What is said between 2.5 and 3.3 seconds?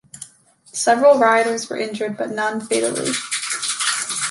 fatally.